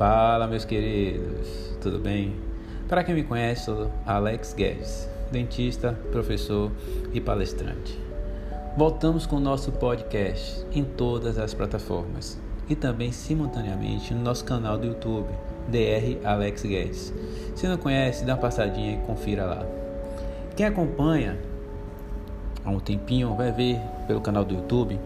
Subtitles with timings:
[0.00, 2.34] Fala, meus queridos, tudo bem?
[2.88, 6.72] Para quem me conhece, sou Alex Guedes, dentista, professor
[7.12, 8.00] e palestrante.
[8.78, 14.78] Voltamos com o nosso podcast em todas as plataformas e também simultaneamente no nosso canal
[14.78, 15.28] do YouTube,
[15.68, 17.12] DR Alex Guedes.
[17.54, 19.66] Se não conhece, dá uma passadinha e confira lá.
[20.56, 21.38] Quem acompanha
[22.64, 24.98] há um tempinho vai ver pelo canal do YouTube,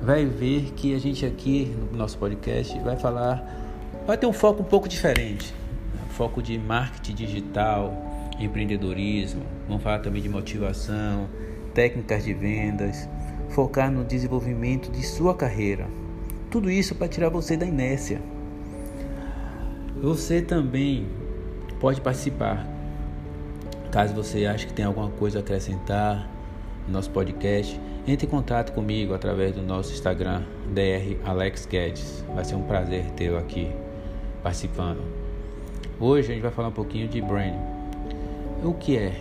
[0.00, 3.65] vai ver que a gente aqui no nosso podcast vai falar
[4.06, 5.52] vai ter um foco um pouco diferente.
[6.10, 7.92] Foco de marketing digital,
[8.38, 11.28] empreendedorismo, vamos falar também de motivação,
[11.74, 13.08] técnicas de vendas,
[13.50, 15.86] focar no desenvolvimento de sua carreira.
[16.50, 18.20] Tudo isso para tirar você da inércia.
[20.00, 21.06] Você também
[21.80, 22.66] pode participar.
[23.90, 26.28] Caso você ache que tem alguma coisa a acrescentar
[26.86, 32.24] no nosso podcast, entre em contato comigo através do nosso Instagram, DR Alex Guedes.
[32.34, 33.70] Vai ser um prazer tê-lo aqui
[34.46, 35.02] participando.
[35.98, 37.58] Hoje a gente vai falar um pouquinho de branding.
[38.62, 39.20] O que é?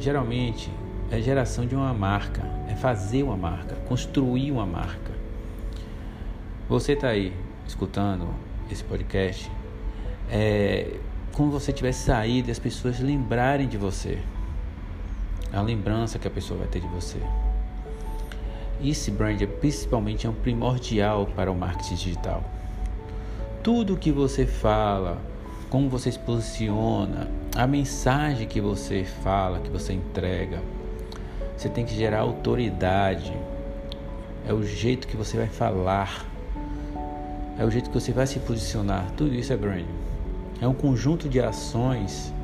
[0.00, 0.68] Geralmente
[1.12, 5.12] é geração de uma marca, é fazer uma marca, construir uma marca.
[6.68, 7.32] Você está aí
[7.68, 8.26] escutando
[8.68, 9.48] esse podcast,
[10.28, 10.98] é
[11.30, 14.18] como você tivesse saído e as pessoas lembrarem de você.
[15.52, 17.20] A lembrança que a pessoa vai ter de você.
[18.82, 22.42] Esse brand é principalmente é um primordial para o marketing digital
[23.64, 25.16] tudo que você fala,
[25.70, 30.60] como você se posiciona, a mensagem que você fala, que você entrega.
[31.56, 33.32] Você tem que gerar autoridade.
[34.46, 36.26] É o jeito que você vai falar.
[37.58, 39.10] É o jeito que você vai se posicionar.
[39.16, 39.88] Tudo isso é branding.
[40.60, 42.34] É um conjunto de ações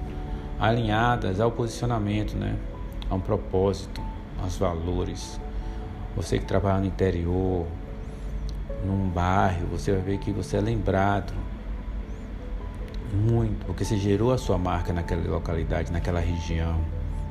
[0.59, 2.57] alinhadas ao posicionamento, né?
[3.11, 4.01] A um propósito,
[4.43, 5.39] aos valores.
[6.17, 7.67] Você que trabalha no interior,
[8.85, 11.33] num bairro, você vai ver que você é lembrado
[13.13, 16.81] muito, porque você gerou a sua marca naquela localidade, naquela região,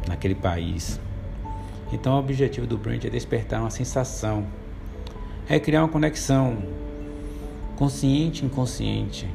[0.08, 1.00] naquele país.
[1.92, 4.46] Então, o objetivo do brand é despertar uma sensação,
[5.48, 6.58] é criar uma conexão
[7.76, 9.28] consciente e inconsciente,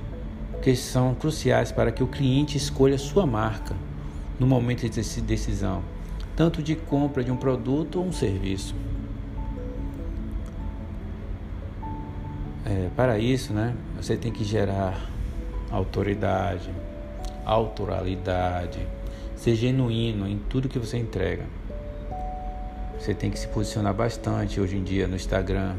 [0.63, 3.75] que são cruciais para que o cliente escolha sua marca
[4.39, 5.83] no momento de decisão,
[6.37, 8.75] tanto de compra de um produto ou um serviço.
[12.67, 14.99] É, para isso, né, você tem que gerar
[15.71, 16.71] autoridade,
[17.45, 18.79] autoralidade,
[19.37, 21.45] ser genuíno em tudo que você entrega.
[22.99, 25.75] Você tem que se posicionar bastante hoje em dia no Instagram,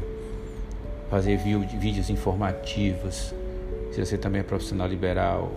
[1.10, 3.34] fazer vídeos informativos.
[3.90, 5.52] Se você também é profissional liberal,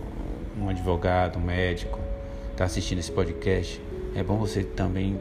[0.60, 2.00] um advogado, um médico,
[2.50, 3.80] está assistindo esse podcast,
[4.16, 5.16] é bom você também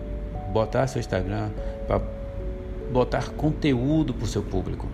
[0.51, 1.51] botar seu Instagram
[1.85, 2.01] para
[2.91, 4.87] botar conteúdo para o seu público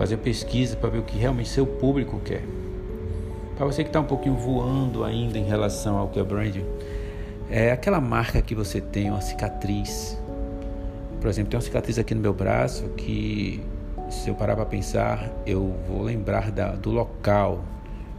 [0.00, 2.42] fazer pesquisa para ver o que realmente seu público quer.
[3.54, 6.64] Para você que está um pouquinho voando ainda em relação ao que é branding,
[7.50, 10.18] é aquela marca que você tem, uma cicatriz.
[11.20, 13.62] Por exemplo, tem uma cicatriz aqui no meu braço que,
[14.08, 17.62] se eu parar para pensar, eu vou lembrar da, do local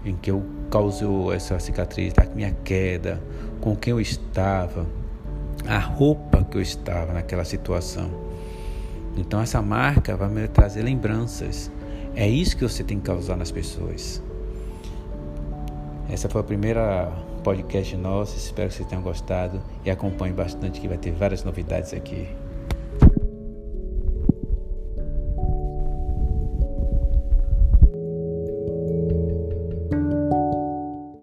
[0.05, 3.19] em que eu causou essa cicatriz, da minha queda,
[3.59, 4.85] com quem eu estava,
[5.67, 8.30] a roupa que eu estava naquela situação.
[9.17, 11.71] Então essa marca vai me trazer lembranças.
[12.15, 14.21] É isso que você tem que causar nas pessoas.
[16.09, 17.11] Essa foi a primeira
[17.43, 18.37] podcast nossa.
[18.37, 22.27] Espero que vocês tenham gostado e acompanhe bastante que vai ter várias novidades aqui.